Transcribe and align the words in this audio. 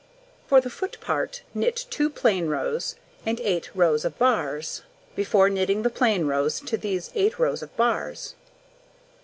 For 0.47 0.59
the 0.59 0.71
foot 0.71 0.97
part, 0.99 1.43
knit 1.53 1.85
2 1.91 2.09
plain 2.09 2.47
rows, 2.47 2.95
and 3.23 3.39
8 3.39 3.69
rows 3.75 4.03
of 4.03 4.17
bars, 4.17 4.81
before 5.15 5.47
knitting 5.47 5.83
the 5.83 5.91
plain 5.91 6.25
rows 6.25 6.59
to 6.61 6.75
these 6.75 7.11
8 7.13 7.37
rows 7.37 7.61
of 7.61 7.77
bars. 7.77 8.33